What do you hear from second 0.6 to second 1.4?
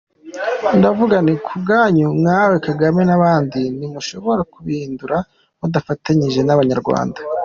Ndavuga nti